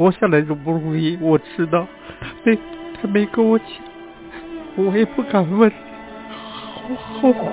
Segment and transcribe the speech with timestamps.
[0.00, 1.86] 活下来容不容易，我知道。
[2.42, 2.58] 没，
[2.94, 3.68] 他没跟我讲，
[4.76, 7.50] 我也不敢问，好好苦。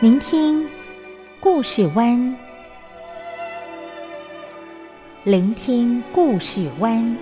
[0.00, 0.66] 聆听
[1.38, 2.34] 故事湾，
[5.24, 7.14] 聆听故事湾。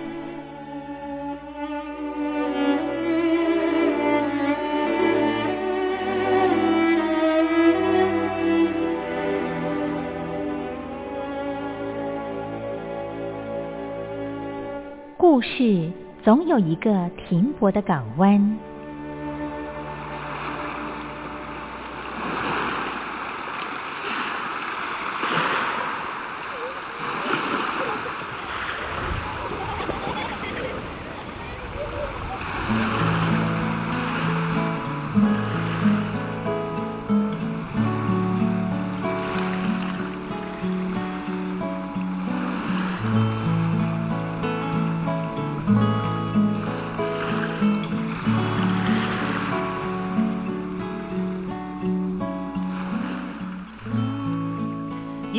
[15.19, 15.91] 故事
[16.23, 18.59] 总有一个停泊的港湾。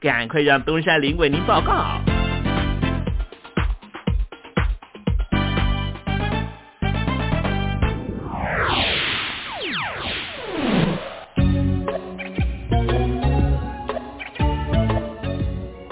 [0.00, 2.00] 赶快让东山林为您报告。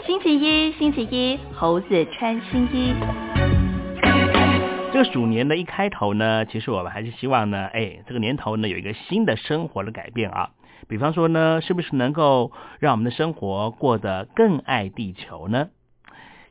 [0.07, 2.95] 星期一，星期一，猴子穿新衣。
[4.91, 10.49] 这个鼠年的一开头呢，其实我们还是希望呢，哎，这个年头呢有一个新的生活的改变啊。
[10.89, 15.69] 比方说呢，是不是能够让我们的生活过得更爱地球呢？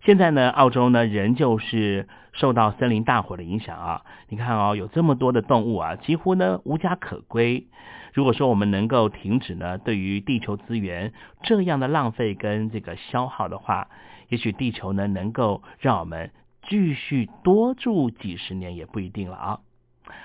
[0.03, 4.03] 现在呢，澳洲呢仍旧是受到森林大火的影响啊。
[4.29, 7.67] 你看哦，有这么多的动物啊，几乎呢无家可归。
[8.13, 11.13] 如果说我们能够停止呢对于地球资源
[11.43, 13.89] 这样的浪费跟这个消耗的话，
[14.29, 16.31] 也许地球呢能够让我们
[16.69, 19.59] 继续多住几十年也不一定了啊。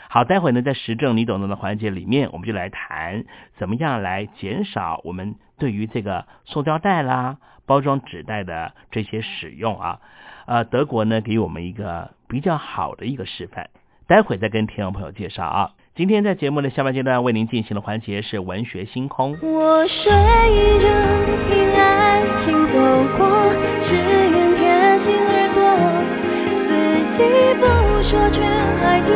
[0.09, 3.25] 好，待会呢在时政你懂得的环节里面，我们就来谈
[3.59, 10.01] 怎么样来减少我们对于这个塑胶袋啦、包装纸袋的这些使用啊。
[10.47, 13.71] 呃，德国呢给我们一个比较好的一个示范，
[14.07, 15.71] 待会再跟听众朋友介绍啊。
[15.95, 19.39] 今天在节目的下半阶段为您进行的环节是文学星空。
[19.43, 20.11] 我睡
[20.81, 20.89] 着，
[21.49, 23.72] 听爱情走过，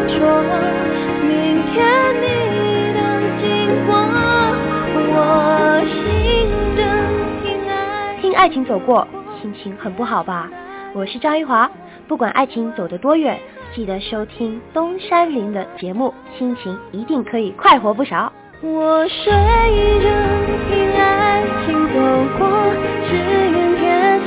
[0.08, 0.43] 说，
[1.22, 1.75] 明天
[2.20, 2.98] 你能
[3.40, 3.44] 经
[3.87, 3.96] 过，
[5.12, 5.14] 我
[5.87, 5.94] 心
[6.76, 6.78] 着
[7.43, 7.75] 听爱。
[8.20, 9.06] 听爱情走过，
[9.40, 10.48] 心情很不好吧？
[10.94, 11.70] 我是张玉华，
[12.08, 13.38] 不管爱情走得多远。
[13.75, 18.32] 记得收听东山林的节目，心情一定可以快活不少。
[18.62, 20.08] 我睡着，
[20.70, 21.94] 听爱情走
[22.38, 22.48] 过，
[23.06, 23.84] 只愿贴
[24.25, 24.26] 心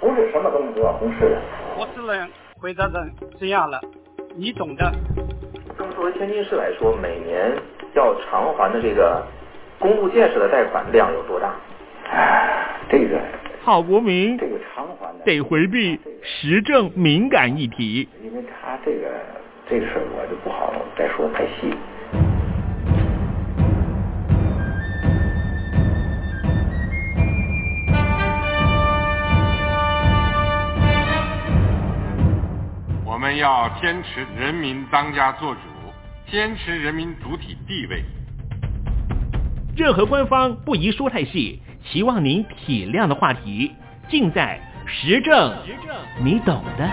[0.00, 1.40] 不是什么东西都要公示的。
[1.76, 2.28] 我只能
[2.60, 3.80] 回答成这样了，
[4.36, 4.92] 你懂的。
[5.78, 7.52] 那么作为天津市来说，每年
[7.94, 9.24] 要偿还的这个
[9.78, 11.54] 公路建设的贷款量有多大？
[12.10, 13.18] 哎，这个。
[13.64, 18.06] 郝国民，这个偿还得回避时政敏感议题。
[18.22, 19.08] 因为他这个
[19.66, 21.74] 这个事儿，我就不好再说太细。
[33.24, 35.60] 们要坚持人民当家作主，
[36.30, 38.04] 坚持人民主体地位。
[39.74, 41.62] 任何官方不宜说太细。
[41.90, 43.72] 希望您体谅的话题，
[44.10, 45.54] 尽在实政，
[46.22, 46.90] 你懂的。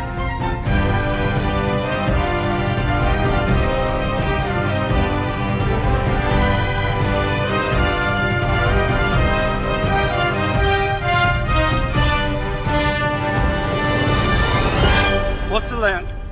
[15.53, 16.10] 我只能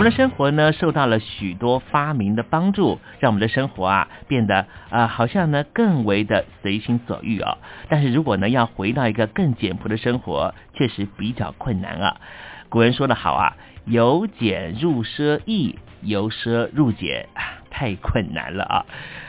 [0.00, 7.58] 我们的生活呢，受到了许多发明的帮助，让我们的生活啊变得啊好像呢更为的随心所欲啊。
[7.90, 12.16] 但是如果呢要回到一个更简朴的生活，确实比较困难啊。
[12.70, 17.28] 古人说的好啊，由俭入奢易，由奢入俭
[17.70, 18.86] 太困难了啊。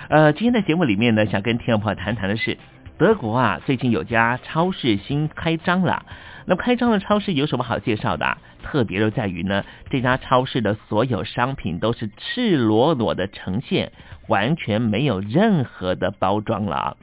[0.08, 2.58] 呃，今天的节目里面呢，想跟听众朋友谈谈的是，
[2.98, 6.06] 德国啊最近有家超市新开张了。
[6.46, 8.38] 那开张的超市有什么好介绍的？
[8.64, 13.92] 特别的在于呢，这家超市的所有商品都是赤裸裸的呈现，
[14.28, 16.98] 完全没有任何的包装了。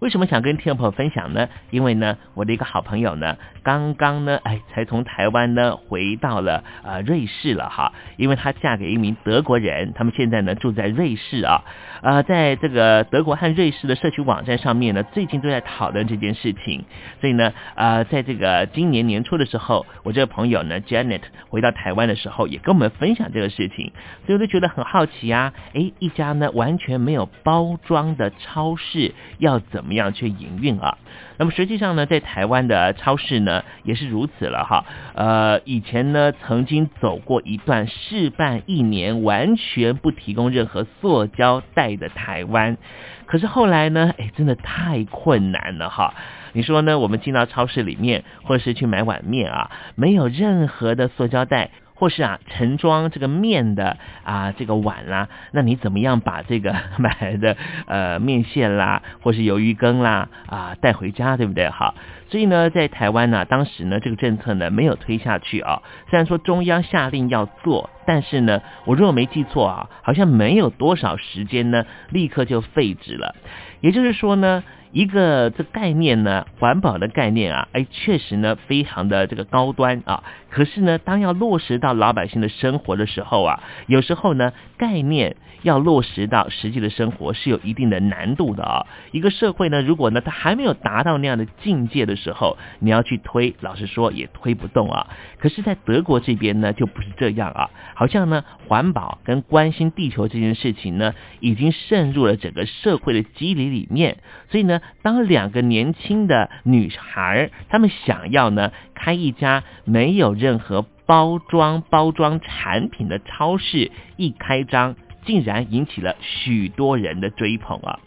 [0.00, 1.48] 为什么想跟听众朋友分享呢？
[1.70, 7.92] 因为呢，我的一个好朋友呢，刚刚呢，哎，才从台湾呢回到了呃瑞士了哈。
[8.16, 11.64] 因为她嫁给一名德国人，他们现在呢住在瑞士啊。
[12.02, 16.84] 呃，在这个德国和瑞士的社区网站上面呢，最近都在讨论这件事情。
[17.20, 23.92] 所以呢，呃，在这个今年年初的时候，我这个朋友呢，Janet 回到台湾的时候，也跟我们分享这个事情。
[24.26, 30.96] 所以我就觉得很好奇啊，哎，一家呢完全没有包装的超市要怎怎么样去营运啊？
[31.36, 34.86] 那么实际上呢，在台湾的超市呢也是如此了哈。
[35.14, 42.78] 呃，以前呢曾经走过一段试办一年，完全不提供任何塑胶袋的台湾，
[43.26, 46.14] 可是后来呢，哎，真的太困难了哈。
[46.54, 46.98] 你说呢？
[46.98, 51.72] 我们进到超市里面，或是去买碗面啊，没有任何的塑胶袋。
[51.94, 61.70] 或是啊，盛装这个面的啊，这个碗啦，那你怎么样把这个 买来的呃面线啦，或是鱿鱼羹啦啊带回家，对不对？
[61.70, 61.94] 好，
[62.28, 65.82] 所以呢，在台湾呢，当时呢，这个政策呢没有推下去啊。
[66.10, 73.34] 虽然说中央下令要做，但是呢，我如果没记错啊，好像没有多少时间呢，立刻就废止了。
[73.80, 74.64] 也就是说呢。
[74.94, 80.22] 一个这概念呢，环保的概念啊，哎，确实呢，非常的这个高端啊。
[80.50, 88.86] 可是呢，当要落实到老百姓的生活的时候啊，有时候呢，概念要落实到实际的生活是有一定的难度的啊。
[89.10, 95.08] 一个社会呢，如果呢，它还没有达到那样的境界的时候，你要去推，老实说也推不动啊。
[95.40, 104.80] 可是，在德国这边呢，就不是这样啊，好像呢，环保跟关心地球这件事情呢，已经渗入了整个社会的机理里面，所以呢。
[105.02, 118.00] 当两个年轻的女孩，她们想要呢开一家没有任何包装包装产品的超市，一开张竟然引起了许多人的追捧啊！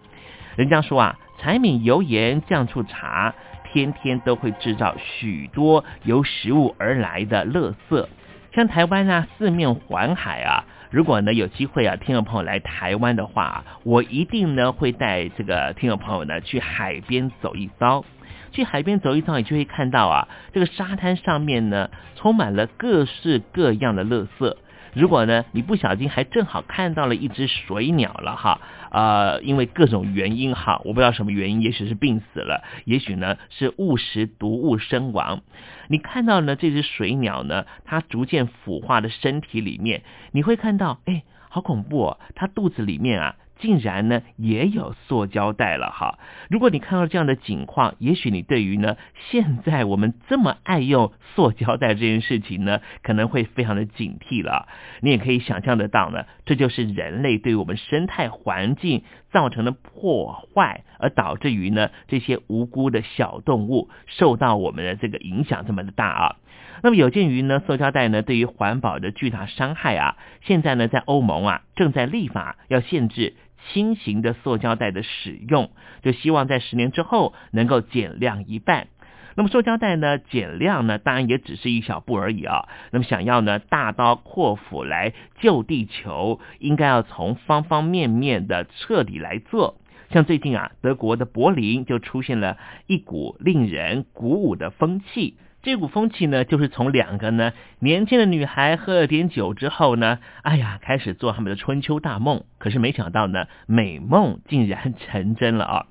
[0.56, 3.36] 人家说啊，柴米油盐酱醋茶，
[3.72, 8.08] 天天都会制造许多由食物而来的垃圾。
[8.54, 10.66] 像台湾啊，四面环海啊。
[10.90, 18.06] 如果呢有机会啊，听众朋友来台湾的话，我一定呢会带这个听众朋友呢去海边走一遭。
[18.54, 24.56] 去海边走一遭，你就会看到啊，这个沙滩上面呢充满了各式各样的垃圾。
[24.98, 35.42] 如果呢，你不小心还正好看到了一只水鸟了哈，呃，因为各种原因哈，我不知道什么原因，也许是病死了，也许呢是误食毒物身亡。
[35.88, 40.02] 你看到呢这只水鸟呢，它逐渐腐化的身体里面，
[40.32, 43.36] 你会看到，哎，好恐怖哦，它肚子里面啊。
[43.60, 46.20] 竟然呢也有塑胶袋了哈！
[46.50, 48.98] 如果你看到这样的景况，也许你对于呢
[49.30, 54.68] 现在我们这么爱用塑胶袋这件事情呢，可能会非常的警惕了。
[55.02, 66.36] 你也可以想象得到呢，这就是人类对于我们生态环境造成的破坏，而导致于呢这些无辜的小动物受到我们的这个影响这么的大啊。
[66.84, 73.36] 那么有鉴于呢，塑胶袋呢对于环保的巨大伤害啊，现在呢在欧盟啊正在立法要限制
[73.72, 75.72] 轻型的塑胶袋的使用，
[76.02, 78.88] 就希望在十年之后能够减量一半。
[79.36, 82.68] 那么塑胶袋呢减量呢，当然也只是一小步而已啊。
[82.92, 89.76] 那么想要呢大刀阔斧来救地球，应该要从方方面面的彻底来做。
[90.10, 92.58] 像最近啊，德国的柏林就出现了
[92.88, 95.36] 一股令人鼓舞的风气。
[95.68, 102.46] 这股风气呢，就是从两个呢年轻的女孩喝了点酒之后呢，哎呀，开始做他们的春秋大梦。
[102.58, 105.86] 可是没想到呢，美梦竟然成真了啊！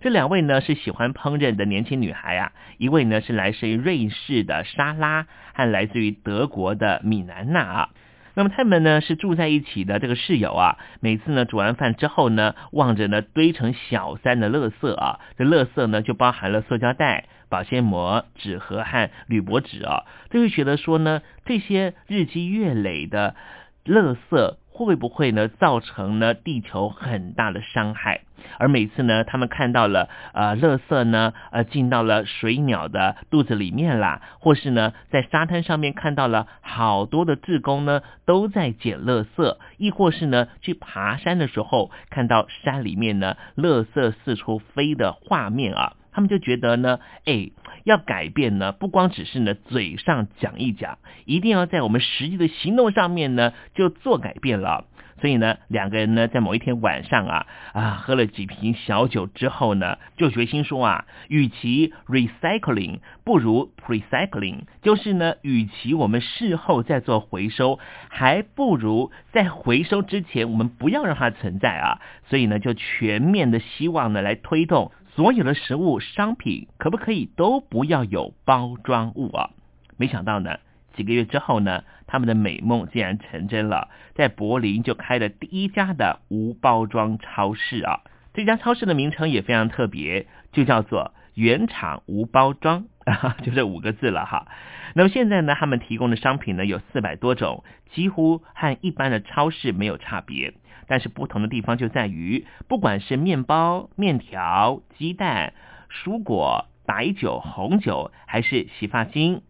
[0.00, 7.88] 这两位呢是喜欢烹饪的年轻女孩啊，一位呢是来自于瑞士的莎拉，和来自于德国的米兰娜啊。
[8.36, 17.24] 那么他们呢是住在一起的这个室友啊，每次呢煮完饭之后呢，望着呢堆成小山的垃圾啊，这垃圾呢就包含了塑胶袋。
[17.48, 23.36] 保鲜膜、纸盒和铝箔纸啊，都会觉得说呢，这些日积月累的
[23.84, 28.20] 垃圾会不会呢造成呢地球很大的伤害？
[28.58, 45.94] 而每次呢，他们看到了呃垃圾呢呃进到了水鸟的肚子里面啦，或是呢在沙滩上面看到了好多的志工呢都在捡垃圾，亦或是呢去爬山的时候看到山里面呢垃圾四处飞的画面啊。
[46.16, 47.50] 他们就觉得呢，哎，
[47.84, 50.96] 要改变呢，不光只是呢嘴上讲一讲，
[51.26, 54.86] 一定要在我们实际的行动上面呢就做改变了。
[55.18, 72.00] 所以呢，两个人呢在某一天晚上啊啊喝了几瓶小酒之后呢，就决心说啊，与其 recycling 不如 precycling，就是呢，与其我们事后再做回收，还不如在回收之前我们不要让它存在啊。
[72.28, 79.50] 所以呢，就全面的希望呢来推动所有的食物商品可不可以都不要有包装物啊？
[79.96, 80.58] 没想到呢。
[80.94, 88.00] 几个月之后呢，他们的美梦竟然成真了，在柏林就开了第一家的无包装超市啊！
[88.34, 92.84] 这家超市的名称也非常特别，就叫做“原厂无包装”，
[93.42, 94.48] 就这五个字了哈。
[94.94, 100.52] 那么现在呢，他们提供的商品呢有四百多种，几乎和一般的超市没有差别。
[100.86, 105.52] 但是不同的地方就在于，不管是面包、面条、鸡蛋、
[105.90, 109.42] 蔬果、白酒、红酒，还是洗发精、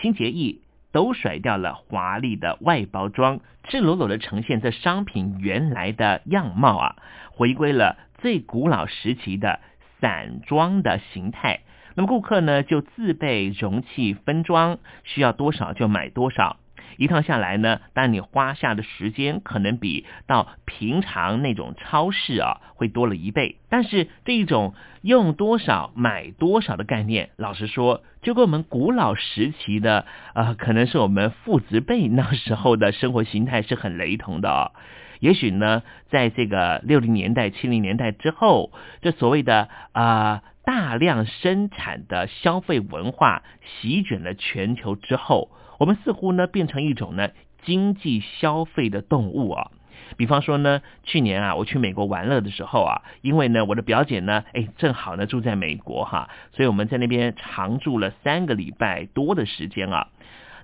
[0.00, 0.60] 清洁液。
[0.92, 6.96] 都甩掉了华丽的外包装，赤裸裸的呈现这商品原来的样貌啊，
[7.32, 9.58] 回归了最古老时期的
[10.00, 11.62] 散装的形态。
[11.96, 16.58] 那么顾客呢就自备容器分装，需要多少就买多少。
[16.96, 23.56] 一趟下来呢，但你花下的时间可能比到平常那种超市啊会多了一倍。
[23.68, 34.72] 但是这一种用多少买多少的概念，老实说，就跟我们古老时期的呃，可能是我们父子辈那时候的生活形态是很雷同的哦。
[35.20, 45.50] 也许呢，在这个六零年代、七零年代之后，这所谓的啊大量生产的消费文化席卷了全球之后。
[45.78, 47.30] 我们似乎呢变成一种呢
[47.64, 49.70] 经济消费的动物啊，
[50.16, 60.08] 比方说呢，去年啊我去美国玩乐的时候啊，因为呢我的表姐呢，哎正好呢住在美国哈，所以我们在那边常住了三个礼拜多的时间啊。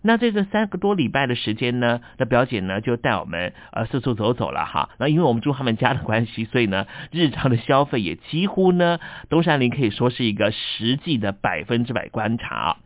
[0.03, 4.89] 那在这三个多礼拜的时间呢，那表姐呢就带我们呃四处走走了哈。
[4.99, 8.99] 那因为我们住他们家的关系，所以呢日常的消费也几乎呢
[9.29, 12.77] 东山林可以说是一个实际的百分之百观察啊。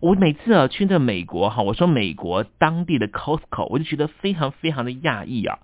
[0.00, 5.58] 我每次啊去那美国哈，我说美国当地的 Costco，我就觉得非常非常的讶异啊。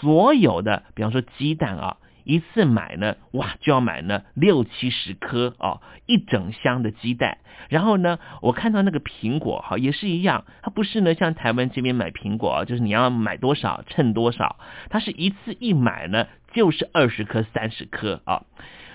[0.00, 7.38] 所有的，比方说鸡蛋啊，一次买呢，哇，就要买呢六七十颗哦，一整箱的鸡蛋。
[7.68, 14.56] 然后呢，我看到那个苹果哈，也是一样，它不是呢像台湾这边买苹果，就是你要买多少称多少，
[14.90, 18.42] 它是一次一买呢就是二十颗、三十颗啊。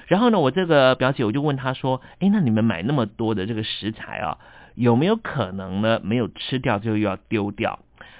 [0.07, 4.37] 然后呢，我这个表姐我就问她说，哎，那你们买那么多的这个食材啊？
[4.79, 5.99] 有没有可能呢？
[6.05, 7.79] 没有吃掉就又要丢掉，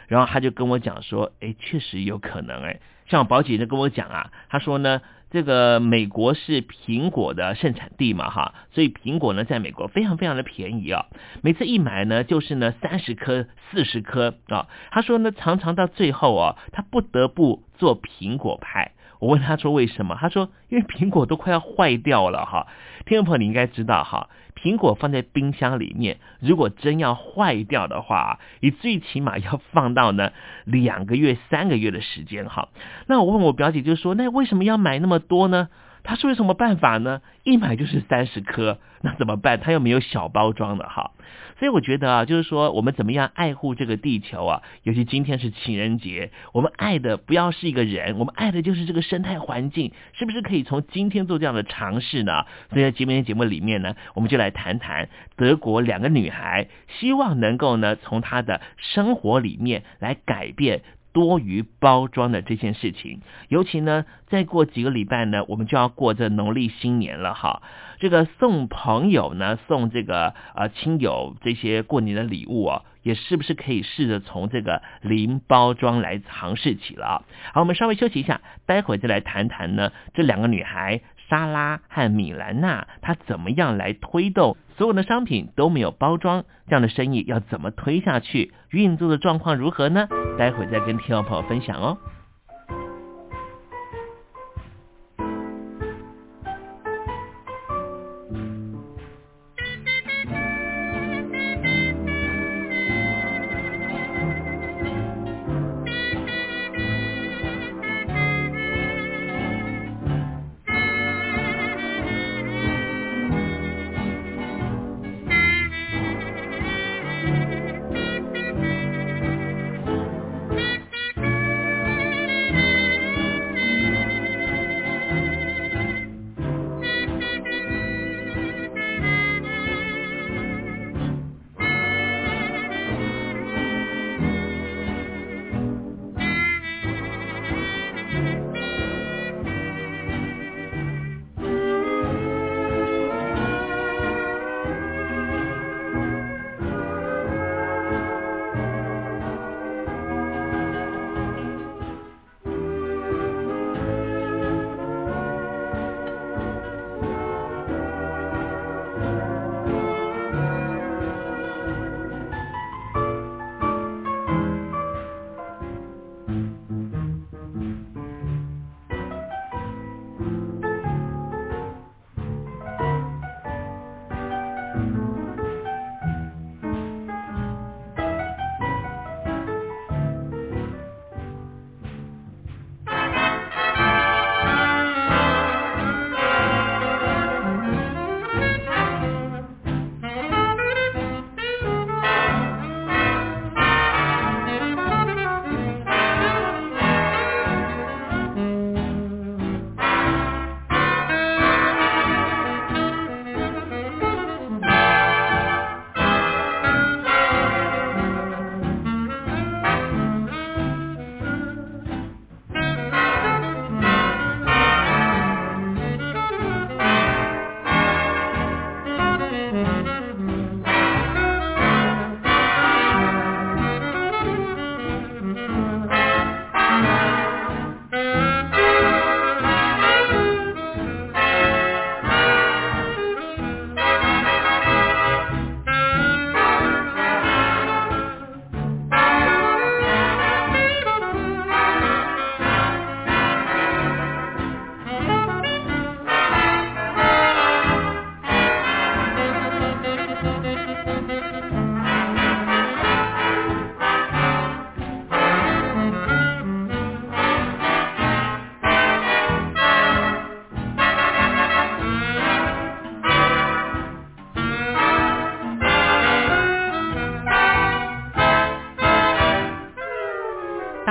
[0.10, 5.00] 然后他就跟我讲说，哎，确实有可能，哎，像宝姐就跟我讲啊，他说呢，
[5.32, 11.06] 这个美国是苹果的盛产地嘛，哈，所以苹果呢在美国非常非常的便宜啊，
[11.42, 18.92] 每次一买呢就是呢三十颗、四十颗啊，他说呢常常到最后啊，他不得不做苹果派。
[19.20, 20.18] 我问他说为什么？
[20.20, 22.68] 他说因为苹果都快要坏掉了哈。
[23.06, 24.30] 听众朋友你应该知道哈，
[24.62, 30.32] 苹果放在冰箱里面，如果真要坏掉的话，你最起码要放到呢
[30.66, 32.70] 两个月、三个月的时间哈。
[33.08, 35.70] 那我问我表姐就说，那为什么要买那么多呢？
[36.04, 37.22] 她说有什么办法呢？
[37.44, 39.60] 一买就是三十颗，那怎么办？
[39.60, 41.12] 她又没有小包装的哈。
[41.60, 44.64] 所以我觉得啊，就是说我们怎么样爱护这个地球啊？
[44.84, 52.46] 尤其今天是情人节，我们爱的不要是一个人，我们爱的就是这个生态环境，是不是可以从今天做这样的尝试呢？
[52.70, 60.82] 所以在今天节目里面呢，我们就来谈谈德国两个女孩，希望能够呢从她的生活里面来改变。
[61.12, 67.64] 多余包装的这件事情，尤其呢，再过几个礼拜呢，我们就要过这农历新年了哈。
[68.00, 77.24] 这个送朋友呢，送这个呃亲友这些过年的礼物啊，也是不是可以试着从这个零包装来尝试起了？
[77.54, 81.02] 好，我们稍微休息一下，待会再来谈谈呢这两个女孩。
[81.30, 88.52] 莎拉和米兰娜，她怎么样来推动所有的商品都没有包装这样的生意要怎么推下去？
[88.72, 90.08] 运作的状况如何呢？
[90.40, 92.00] 待会再跟听众朋友分享哦。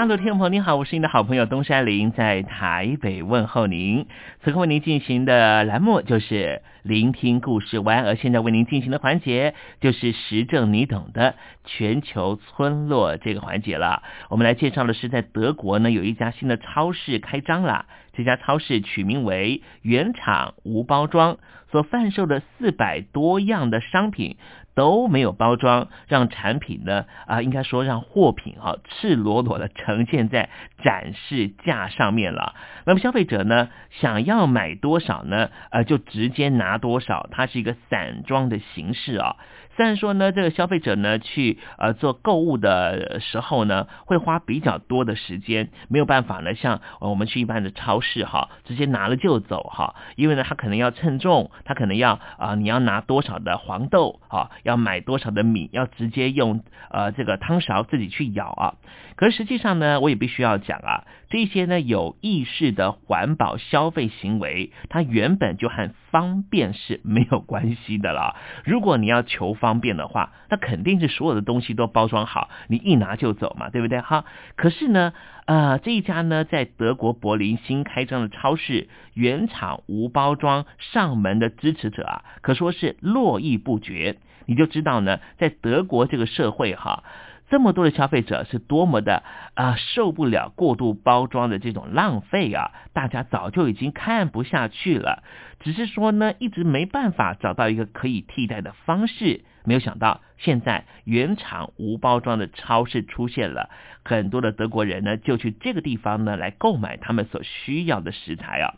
[0.09, 4.07] 大陆听众朋友您好，我是您的好朋友东山林，在台北问候您。
[4.43, 11.35] 此刻为您进行的栏目就是聆听故事湾，而现在为您进行的环节就是时政你懂的
[11.67, 14.03] 全球村落这个环节了。
[14.31, 21.37] 我们来介绍的是在德国呢有一家新的超市开张了，这家超市取名为原厂无包装，
[21.71, 24.39] 所贩售的四百多样的商品。
[24.79, 30.51] 都没有包装，让产品呢啊，应该说让货品啊赤裸裸的呈现在
[30.85, 32.55] 展示架上面了。
[32.85, 35.51] 那么消费者呢想要买多少呢？
[35.71, 39.35] 呃，就直接拿多少，它是一个散装的形式啊。
[39.79, 58.75] 虽然说呢，这个消费者呢去呃做购物的时候呢，会花比较多的时间，没有办法呢，像我们去一般的超市哈，直接拿了就走哈，因为呢，他可能要称重，他可能要啊，你要拿多少的黄豆啊，要买多少的米，要直接用呃这个汤勺自己去舀啊。
[59.15, 68.35] 可是实际上呢，我也必须要讲啊，这些呢有意识的环保消费行为，它原本就和方便是没有关系的了。
[68.65, 74.01] 如果你要求方便的话，那肯定是所有的东西都包装好，你一拿就走嘛，对不对？
[74.01, 74.25] 哈。
[74.57, 75.13] 可是呢，
[75.45, 84.17] 呃，这一家呢在德国柏林新开张的超市，原厂无包装上门的支持者啊，可说是络绎不绝。
[84.47, 87.05] 你就知道呢，在德国这个社会哈。
[87.51, 89.23] 这么多的消费者是多么的
[89.55, 92.73] 啊受不了过度包装的这种浪费啊！
[92.93, 95.23] 大家早就已经看不下去了，
[95.61, 99.45] 只是说呢，一直没办法找到一个可以替代的方式。
[99.65, 103.71] 没有想到，现在原厂无包装的超市出现了，
[104.05, 108.75] 很多的德国人呢就去这个地方呢来购买他们所需要的食材啊。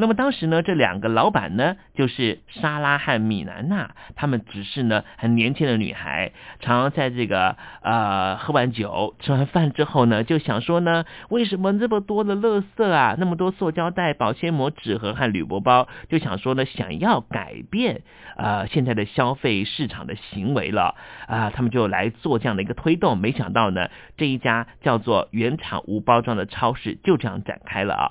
[0.00, 6.30] 那么当时呢，这两个老板呢，就是莎拉和米兰娜，他们只是呢很年轻的女孩，
[6.60, 18.02] 常常在这个呃喝完酒、吃完饭之后呢，就想说呢，为什么这么多的垃圾啊，那么多塑胶袋、保鲜膜、纸盒和铝箔包，就想说呢，想要改变
[18.36, 20.94] 呃现在的消费市场的行为了
[21.26, 28.06] 啊，他们就来做这样的一个推动，没想到呢，这一家叫做原厂无包装的超市就这样展开了啊。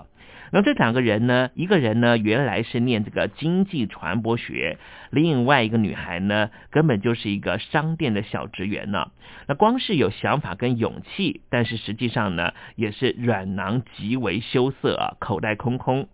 [0.51, 1.49] 那这两个人呢？
[1.55, 4.77] 一个人呢，原来是念这个经济传播学；
[5.11, 9.11] 另外一个女孩呢，根本就是一个商店的小职员呢。
[9.47, 16.07] 那光是有想法跟勇气，但是实际上呢，也是软囊极为羞涩啊，口袋空空。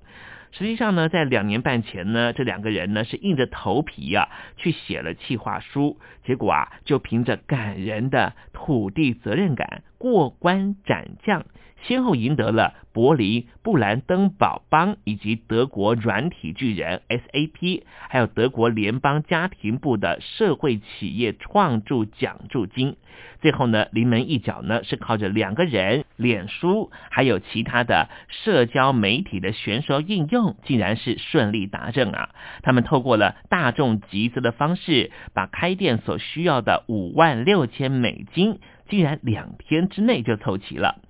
[0.52, 11.46] 实际上呢，在两年半前呢，这两个人呢是硬着头皮呀去写了企划书，结果啊，就凭着感人的土地责任感过关斩将。
[11.86, 22.98] 先后赢得了柏林布兰登堡邦以及德国软体巨人 SAP，还有德国联邦家庭部的社会企业创助奖助金。
[23.42, 32.30] 最后呢，临门一脚呢是靠着两个人脸书还有其他的社交媒体的选手应用，竟然是顺利达阵啊！
[32.62, 41.02] 他们透过了大众集资的方式，把开店所需要的五万六千美金，竟然两天之内就凑齐了。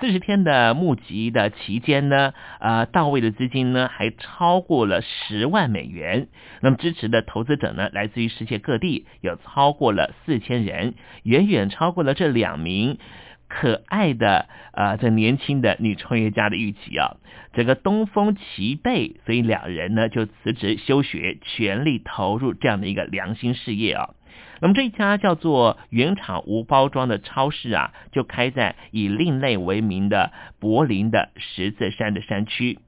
[0.00, 6.28] 四十天的募集的期间呢，呃，到位的资金呢还超过了十万美元。
[6.60, 12.98] 那么支持的投资者呢，来自于世界各地，有超过了四千人，远远超过了这两名
[13.48, 17.16] 可爱的呃这年轻的女创业家的预期啊。
[17.52, 24.10] 整个东风齐备，所以两人呢就辞职休学，全力投入这样的一个良心事业啊。
[24.60, 32.78] 那么这一家叫做原厂无包装的超市啊，就开在以另类为名的柏林的十字山的山区。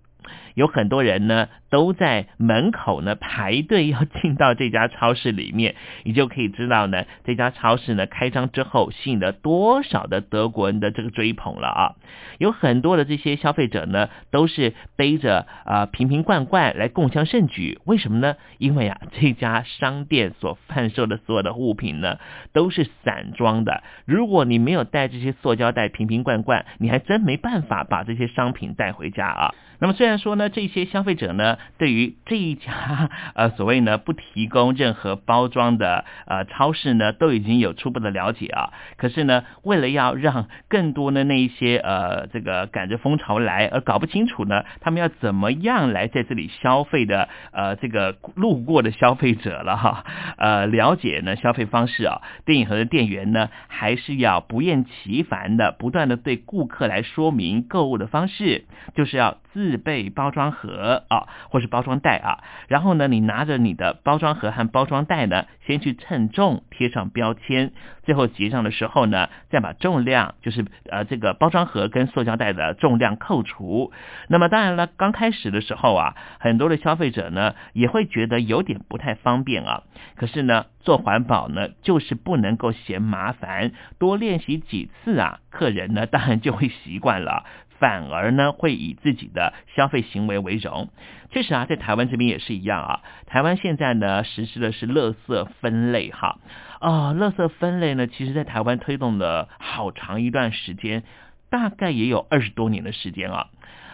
[0.54, 11.94] 有很多人呢都在门口呢排队要进到这家超市里面，你就可以知道呢 这家超市呢开张之后吸引了多少的德国人的这个追捧了啊！
[12.38, 18.36] 有很多的这些消费者呢都是背着啊瓶瓶罐罐来共襄盛举，为什么呢？
[18.58, 22.18] 因为啊 这家商店所贩售的所有的物品呢
[22.52, 29.54] 都是散装的，如果你没有带这些塑胶袋瓶瓶罐罐，你还真没办法把这些商品带回家啊！
[29.78, 38.72] 那么虽然说呢，那这些消费者呢，对于这一家呃所谓呢不提供任何包装的呃超市呢，都已经有初步的了解啊。
[38.96, 50.07] 可是呢，为了要让更多的那一些呃这个赶着风潮来而搞不清楚呢，他们要怎么样来在这里消费的呃这个路过的消费者了哈，
[50.38, 59.37] 呃了解呢消费方式啊，电影盒的店员呢还是要不厌其烦的不断的对顾客来说明购物的方式，就是要。
[59.52, 73.92] 自备包装盒啊，或是包装袋啊，然后呢，你拿着你的包装盒和包装袋呢，先去称重，贴上标签，最后结账的时候呢，再把重量，就是呃这个包装盒跟塑胶袋的重量扣除。
[74.28, 79.82] 那么当然了，刚开始的时候啊，很多的消费者呢也会觉得有点不太方便啊。
[80.16, 87.44] 可是呢，做环保呢，就是不能够嫌麻烦，多练习几次啊，客人呢当然就会习惯了。
[87.80, 90.90] 反而呢，会以自己的消费行为为荣。
[91.32, 93.00] 确实啊，在台湾这边也是一样啊。
[93.26, 96.38] 台湾现在呢，实施的是垃圾分类哈。
[96.78, 101.02] 啊，垃圾分类呢，其实在台湾推动了好长一段时间，
[101.48, 103.48] 大概也有二十多年的时间啊。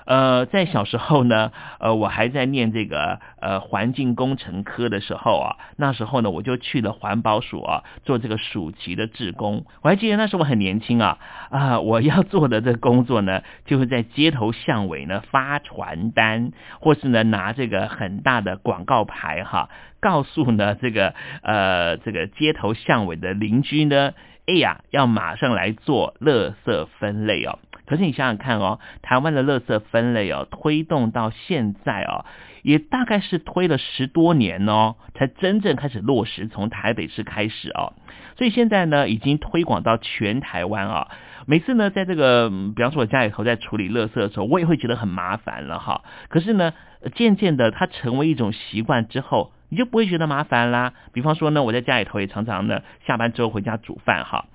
[0.07, 9.67] 呃，在小时候呢， 呃，我还在念这个呃环境工程科的时候啊，那时候呢，我就去了环保署啊，做这个暑期的志工。
[9.83, 11.19] 我还记得那时候我很年轻啊，
[11.51, 19.69] 啊，我要做的这个工作呢， 就是在街头巷尾呢发传单，或是呢拿这个很大的广告牌哈，
[20.01, 24.13] 告诉呢这个呃这个街头巷尾的邻居呢，
[24.47, 27.59] 哎呀，要马上来做垃圾分类哦。
[27.87, 32.25] 可是你想想看哦，台湾的垃圾分类哦，推动到现在哦，
[32.63, 37.95] 也大概是推了十多年哦，才真正开始落实，从台北市开始哦，
[38.37, 41.09] 所以现在呢，已经推广到全台湾啊。
[41.49, 46.03] 每次呢，在这个比方说我家里头在处理垃圾的时候，我也会觉得很麻烦了哈。
[46.29, 46.73] 可是呢，
[47.15, 50.95] 渐渐的它成为一种习惯之后，你就不会觉得麻烦啦。
[51.13, 54.47] 比方说呢，我在家里头也常常呢，下班之后回家煮饭哈。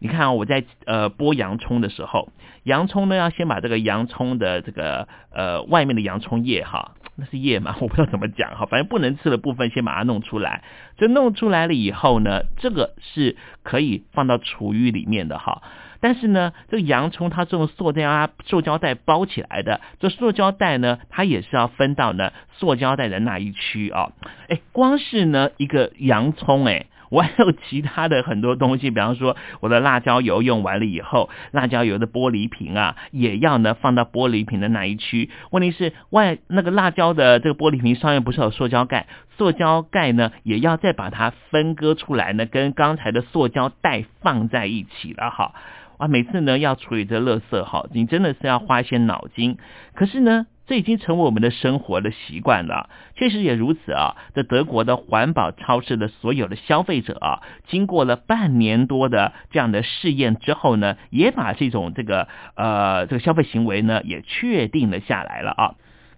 [0.00, 2.28] 你看啊，我在呃剥洋葱的时候，
[2.62, 10.62] 洋葱呢要先把这个洋葱的这个呃外面的洋葱叶哈，那是叶嘛， 我不知道怎么讲哈，反正不能吃的部分先把它弄出来。
[10.98, 15.62] 这弄出来了以后呢，这个是可以放到厨余里面的哈。
[16.00, 24.12] 但是呢，这个洋葱它是用塑料啊塑胶袋包起来的，这塑胶袋呢，它也是要分到呢塑胶袋的那一区啊。
[24.48, 26.86] 哎，光是呢一个洋葱哎。
[27.10, 35.30] 我还有其他的很多东西，比方说我的辣椒油用完了以后，辣椒油的玻璃瓶啊，也要呢放到玻璃瓶的那一区。
[35.50, 45.52] 问题是外那个辣椒的这个玻璃瓶上面不是有塑胶盖，塑胶盖呢也要再把它分割出来呢，跟刚才的塑胶袋放在一起了哈。
[45.98, 49.58] 啊，每次呢要处理这垃圾哈，你真的是要花些脑筋。
[49.94, 50.46] 可是呢。
[50.66, 54.16] 这已经成为我们的生活的习惯了，确实也如此啊。
[54.34, 65.74] 在德国的环保超市的所有的消费者啊，经过了半年多的这样的试验之后呢，也把这种这个呃这个消费行为呢，也确定了下来了啊。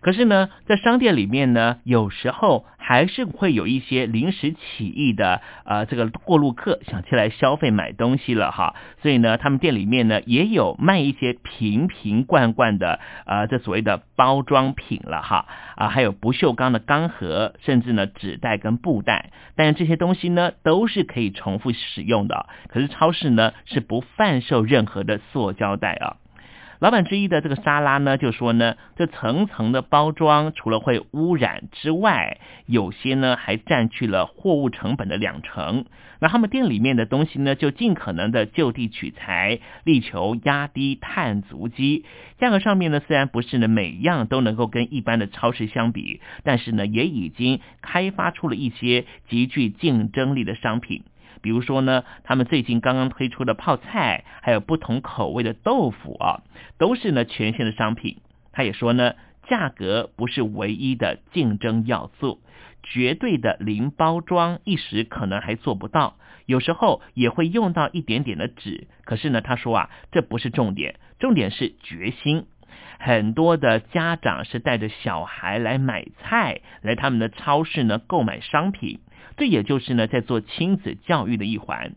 [0.06, 15.46] 可是呢，在商店里面呢，有时候还是会有一些临时起意的呃这个过路客想起来消费买东西了哈，所以呢，他们店里面呢也有卖一些瓶瓶罐罐的呃这所谓的包装品了哈。
[15.74, 26.16] 啊，还有不锈钢的钢盒，甚至呢纸袋跟布袋，但是这些东西呢都是可以重复使用的，可是超市呢是不贩售任何的塑胶袋啊。
[26.78, 35.86] 老板之一的这个沙拉呢，就说呢，这层层的包装除了会污染之外，有些呢还占据了货物成本的两成。
[36.18, 42.04] 那他们店里面的东西呢，就尽可能的就地取材，力求压低碳足迹。
[42.38, 51.04] 价格上面呢，虽然不是呢每样都能够跟一般的超市相比，但是呢，也已经开发出了一些极具竞争力的商品。
[51.42, 56.42] 比如说呢，他们最近刚刚推出的泡菜，还有不同口味的豆腐啊，
[56.78, 58.18] 都是呢全新的商品。
[58.52, 59.14] 他也说呢，
[59.48, 62.40] 价格不是唯一的竞争要素，
[62.82, 68.86] 绝对的零包装一时可能还做不到，有时候也会用到一点点的纸。
[69.04, 72.46] 可是呢，他说啊，这不是重点，重点是决心。
[72.98, 79.00] 很多的家长是带着小孩来买菜，来他们的超市呢购买商品。
[79.36, 81.92] 这也就是呢，在做亲子教育的一环。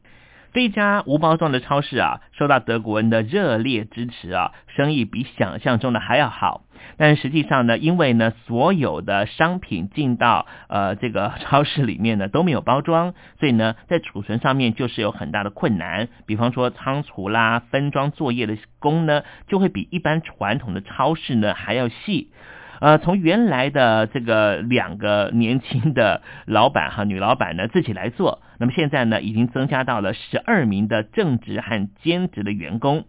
[0.52, 6.64] 这一家无包装的超市啊，受到德国人的热烈支持啊，生意比想象中的还要好。
[6.98, 16.08] 但实际上呢，因为呢，所有的商品进到呃这个超市里面呢都没有包装，所以呢，在储存上面就是有很大的困难。
[16.26, 22.32] 比方说仓储啦、分装作业的工呢，就会比一般传统的超市呢还要细。
[22.80, 33.06] 呃，从原来的这个两个年轻的老板哈，女老板呢自己来做，那么现在呢已经增加到了十二名的正职和兼职的员工。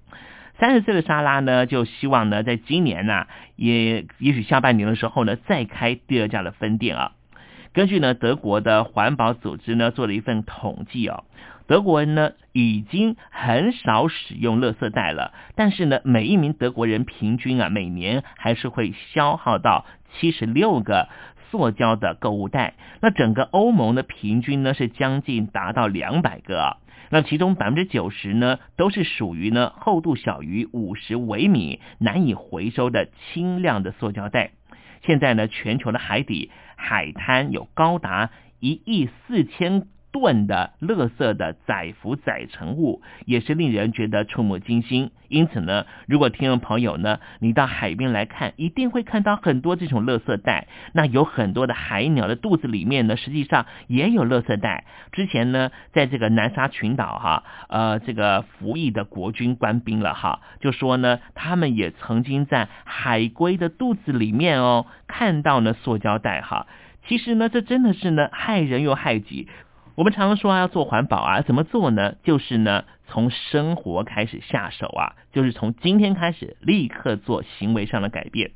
[0.59, 7.13] 三十岁的莎拉呢，就希望呢在今年呢，也也许下半年的时候呢，再开第二家的分店啊。
[7.73, 11.25] 根据呢德国的环保组织呢做了一份统计哦。
[11.71, 21.09] 德国人呢已经很少使用垃圾袋了，但是呢，每一名德国人平均啊每年还是会消耗到七十六个
[21.49, 22.75] 塑胶的购物袋。
[23.01, 26.79] 那整个欧盟的平均呢是将近达到两百个。
[27.09, 34.51] 那其中百分之九十呢，都是属于呢厚度小于五十微米、难以回收的轻量的塑胶袋。
[35.05, 39.87] 现在呢，全球的海底海滩有高达一亿四千。
[40.13, 45.11] 吨的垃圾的载浮载沉物也是令人觉得触目惊心。
[45.29, 50.67] 因此呢，如果听众朋友呢，你到海边来看，一定会看到很多这种垃圾袋。
[50.93, 54.85] 那有很多的海鸟的肚子里面呢，实际上也有垃圾袋。
[55.13, 66.67] 之前呢，在这个南沙群岛哈，呃，这个服役的国军官兵了哈，就说呢，他们也曾经在海龟的肚子里面哦，看到呢塑胶袋哈。
[67.07, 69.49] 其实呢，这真的是呢害人又害己。
[69.97, 72.15] 我们常常说要做环保啊，怎么做呢？
[72.23, 78.53] 就是呢，从生活开始下手啊，就是从今天开始立刻做行为上的改变。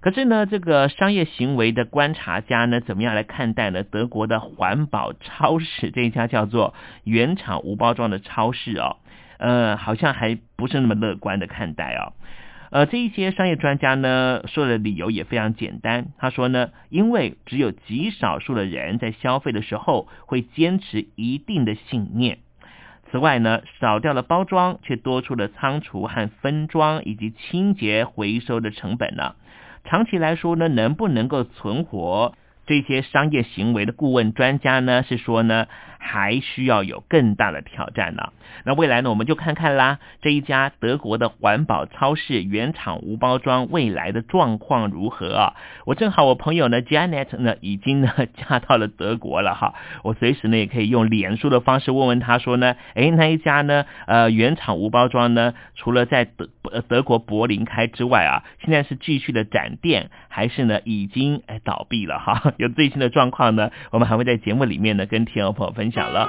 [0.00, 3.84] 可是呢，这个商业行为的观察家呢，怎么样来看待呢？
[3.84, 6.74] 德国的环保超市这一家叫做
[7.04, 8.96] 原厂无包装的超市哦，
[9.38, 12.12] 呃，好像还不是那么乐观的看待哦。
[12.74, 16.06] 呃，这一些商业专家呢说的理由也非常简单。
[16.18, 22.38] 他说呢，因为只有极少数的人在消费的时候会坚持一定的信念。
[23.12, 29.36] 此外呢，少掉了包装，却多出了仓储和分装以及清洁回收的成本呢。
[29.84, 32.34] 长期来说呢，能不能够存活？
[32.66, 35.66] 这些商业行为的顾问专家呢，是说呢，
[35.98, 38.32] 还需要有更大的挑战呢。
[38.64, 45.54] 那未来呢，我们就看看啦，这一家德国的环保超市原厂无包装未来的状况如何啊？
[45.86, 49.74] 我正好我朋友呢，Janet 呢，已经呢嫁到了德国了哈。
[50.02, 56.48] 我随时呢也可以用脸书的方式问问他说呢，哎，那一家呢，呃，原厂无包装呢，除了在德
[56.88, 62.53] 德国柏林开之外啊，现在是继续的展店，还是呢已经哎倒闭了哈？
[62.56, 66.28] 有最新的状况呢，我们还会在节目里面呢跟听众朋友分享了。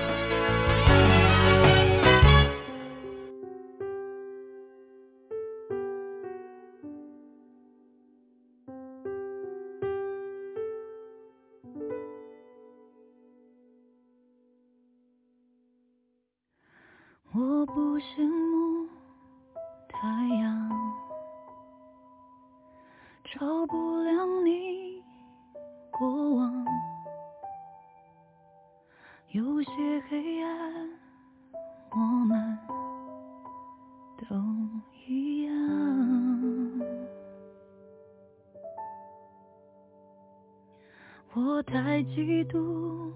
[41.33, 43.09] 我太嫉妒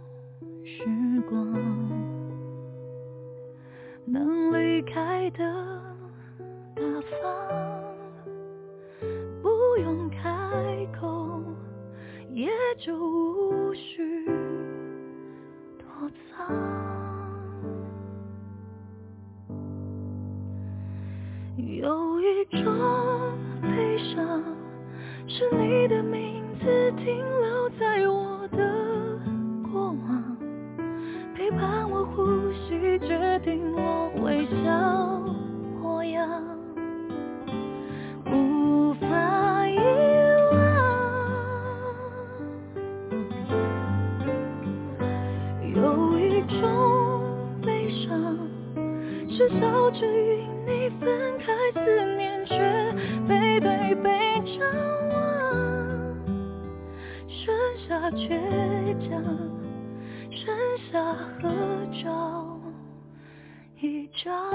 [0.64, 0.86] 时
[1.30, 1.36] 光。
[4.06, 5.40] 能离开的
[6.74, 6.82] 大
[7.22, 7.84] 方，
[9.42, 9.50] 不
[9.82, 11.44] 用开口，
[12.34, 12.48] 也
[12.78, 14.26] 就无需
[15.78, 15.86] 躲
[16.30, 16.56] 藏。
[21.58, 22.64] 有一种
[23.62, 24.42] 悲伤，
[25.28, 26.25] 是你的名
[27.06, 28.25] 停留在我
[58.16, 58.30] 倔
[59.10, 59.22] 强，
[60.32, 60.56] 剩
[60.90, 61.50] 下合
[62.02, 62.58] 照
[63.82, 64.55] 一张。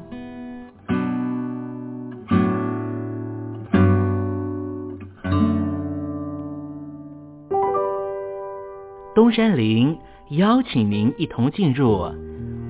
[9.31, 9.97] 山林
[10.29, 12.11] 邀请您一同进入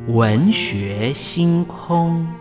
[0.08, 2.41] 文学星空。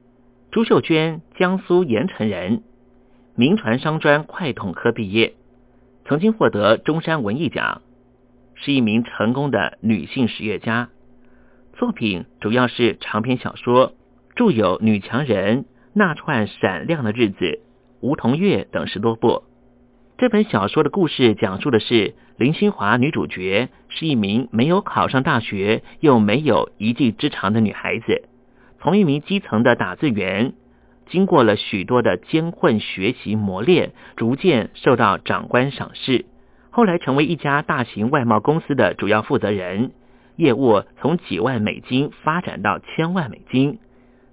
[0.51, 2.63] 朱秀娟，江苏盐城人，
[3.35, 5.35] 民传商专快统科毕业，
[6.03, 7.81] 曾经获得中山文艺奖，
[8.55, 10.89] 是一名成功的女性实业家。
[11.71, 13.93] 作品主要是长篇小说，
[14.35, 15.59] 著有《女强人》
[15.93, 17.45] 《那串闪亮的日子》
[18.01, 19.43] 《梧桐月》等十多部。
[20.17, 28.23] 这本小说的故事讲述的是林心华女主角是一名没有考上大学又没有一技之长的女孩子。
[28.81, 30.53] 从一名基层的打字员，
[31.07, 36.25] 经过了许多的艰困学习磨练，逐渐受到长官赏识，
[36.71, 39.91] 后来成为一家大型外贸公司的主要负责人，
[40.35, 43.77] 业务从几万美金发展到千万美金。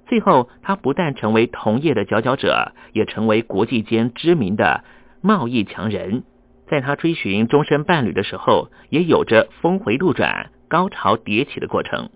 [0.07, 4.83] 最后，他不但成为同业的佼佼者，也成为国际间知名的
[5.21, 6.23] 贸易强人。
[6.69, 12.09] 在他追寻终身伴侣的时候，也有着峰回路转、高潮迭起的过程。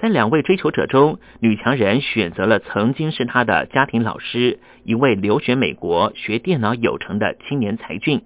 [0.00, 8.22] 在两位追求者中，女强人选择了曾经是她的家庭老师，一位留学美国学电脑有成的青年才俊。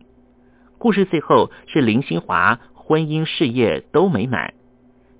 [0.79, 4.55] 故事最后是林新华婚姻事业都美满。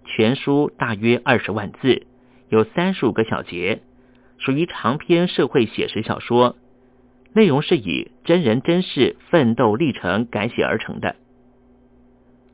[0.05, 2.07] 全书大约二十万字，
[2.49, 3.81] 有三十五个小节，
[4.39, 6.55] 属于长篇社会写实小说，
[7.33, 11.17] 内容是以真人真事奋斗历程改写而成的。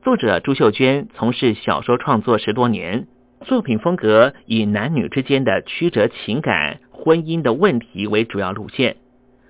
[0.03, 3.07] 作者朱秀娟从事小说创作十多年。
[3.47, 8.99] 作品风格以男女之间的曲折情感、婚姻的问题为主要路线，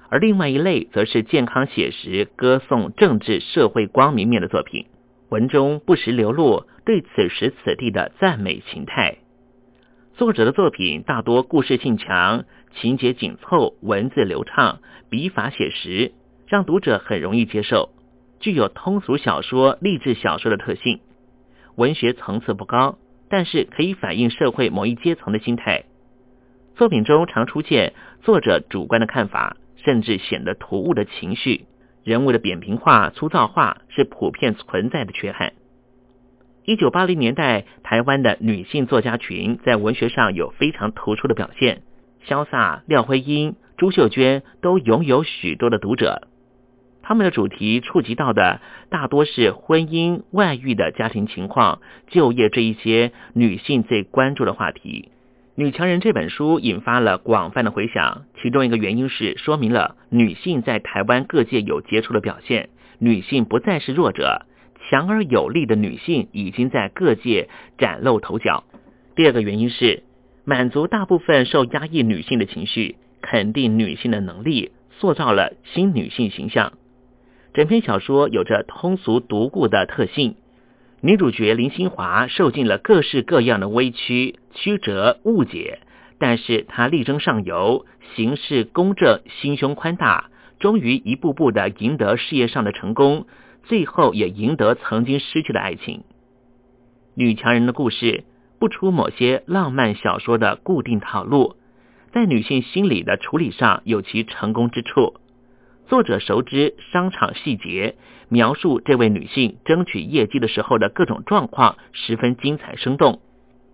[0.08, 4.86] 而另外一类则是健康写实、歌颂政治社会光明面的作品。
[5.28, 9.18] 文中不时流露对此时此地的赞美情态。
[10.14, 12.44] 作者的作品大多故事性强、
[12.76, 16.12] 情节紧凑、文字流畅、笔法写实，
[16.46, 17.90] 让读者很容易接受，
[18.38, 21.00] 具有通俗小说、励志小说的特性。
[21.74, 22.98] 文学层次不高。
[23.30, 25.84] 但是可以反映社会某一阶层的心态。
[26.74, 31.66] 作品中常出现作者主观的看法，甚至显得突兀的情绪。
[32.02, 35.52] 人物的扁平化、粗糙化是普遍存在的缺憾。
[36.64, 41.82] 一九八零年代，台湾的女性作家群在文学上有非常突出的表现。
[42.26, 46.28] 潇洒、廖辉英、朱秀娟都拥有许多的读者。
[47.10, 55.08] 他们的主题触及到的大多是婚姻、外遇的家庭情况、就业这一些女性最关注的话题。
[55.56, 62.68] 《女强人》这本书引发了广泛的回响，其中一个原因是说明了女性在台湾各界有杰出的表现，
[63.00, 64.46] 女性不再是弱者，
[64.88, 68.62] 强而有力的女性已经在各界崭露头角。
[69.16, 70.04] 第二个原因是
[70.44, 76.74] 满足大部分受压抑女性的情绪，肯定女性的能力，塑造了新女性形象。
[77.52, 80.36] 整篇小说有着通俗独固的特性，
[81.00, 85.80] 女主角林心华受尽了各式各样的委屈、曲折、误解，
[86.18, 90.30] 但是她力争上游，行事公正，心胸宽大，
[90.60, 93.26] 终于一步步的赢得事业上的成功，
[93.64, 96.04] 最后也赢得曾经失去的爱情。
[97.14, 98.22] 女强人的故事
[98.60, 101.56] 不出某些浪漫小说的固定套路，
[102.12, 105.14] 在女性心理的处理上有其成功之处。
[105.90, 107.96] 作者熟知商场细节，
[108.28, 113.18] 描述这位女性争取业绩的时候的各种状况，十分精彩生动。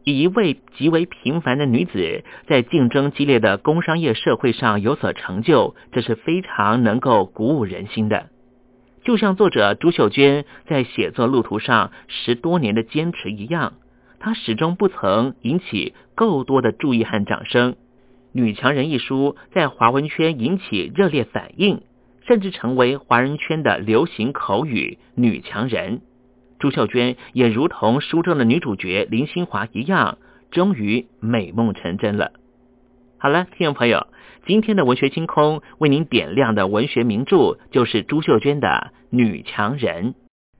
[0.02, 8.30] 以一位极为平凡的女子，在竞争激烈的工商业社会上有所成就，这是非常能够鼓舞人心的。
[9.04, 13.74] 就像作者朱秀娟在写作路途上十多年的坚持一样，
[14.20, 17.74] 她始终不曾引起够多的注意和掌声。
[18.32, 21.82] 《女强人》一书在华文圈引起热烈反应。
[22.26, 26.00] 甚至成为华人圈的流行口语“女强人”。
[26.58, 30.18] 朱秀娟也如同书中的女主角林心华一样，
[30.50, 32.32] 终于美梦成真了。
[33.18, 34.06] 好了，听众朋友，
[34.46, 38.68] 今天的文学星空为您点亮的文学名著就是朱秀娟的
[39.10, 40.14] 《女强人》。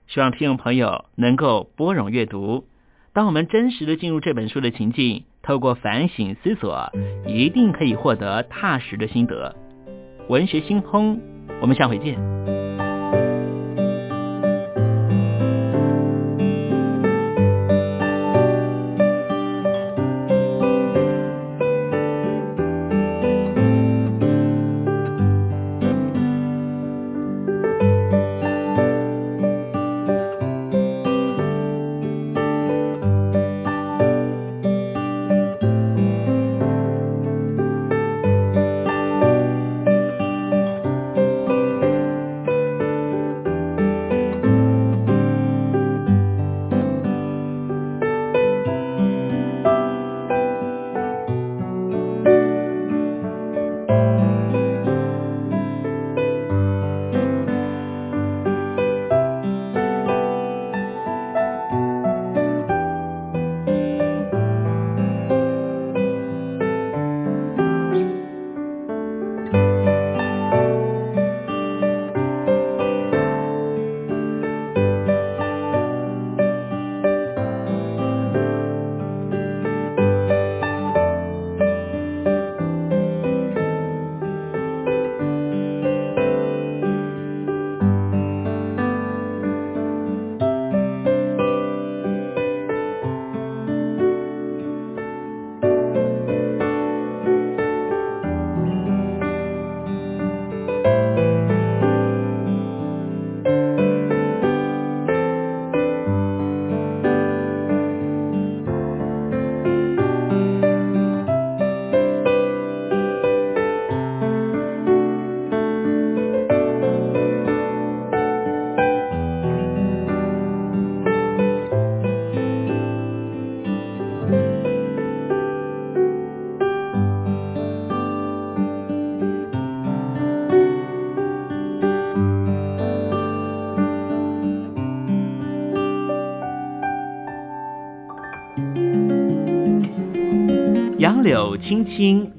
[0.07, 2.65] 希望听众朋友能够拨冗阅读。
[3.13, 6.91] 当我们真实的进入这本书的情境，透过反省思索，
[7.25, 9.55] 一定可以获得踏实的心得。
[10.29, 11.19] 文学星空。
[11.61, 12.66] 我们下回见。